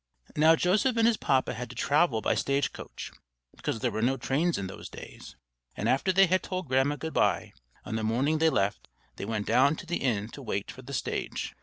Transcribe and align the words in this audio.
Now 0.35 0.55
Joseph 0.55 0.97
and 0.97 1.05
his 1.05 1.15
papa 1.17 1.53
had 1.53 1.69
to 1.69 1.75
travel 1.75 2.21
by 2.21 2.33
stage 2.33 2.73
coach, 2.73 3.11
because 3.55 3.81
there 3.81 3.91
were 3.91 4.01
no 4.01 4.17
trains 4.17 4.57
in 4.57 4.65
those 4.65 4.89
days; 4.89 5.35
and 5.77 5.87
after 5.87 6.11
they 6.11 6.25
had 6.25 6.41
told 6.41 6.67
Grandma 6.67 6.95
goodbye, 6.95 7.53
on 7.85 7.97
the 7.97 8.03
morning 8.03 8.39
they 8.39 8.49
left, 8.49 8.87
they 9.17 9.25
went 9.25 9.45
down 9.45 9.75
to 9.75 9.85
the 9.85 9.97
inn 9.97 10.27
to 10.29 10.41
wait 10.41 10.71
for 10.71 10.81
the 10.81 10.93
stage. 10.93 11.53